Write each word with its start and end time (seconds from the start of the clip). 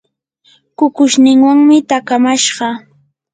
kukushninwanmi 0.77 1.77
taakamashqa. 1.89 2.67